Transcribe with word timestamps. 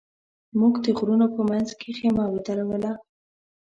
موږ 0.59 0.73
د 0.83 0.87
غرونو 0.97 1.27
په 1.35 1.41
منځ 1.49 1.69
کې 1.79 1.89
خېمه 1.97 2.25
ودروله. 2.29 2.91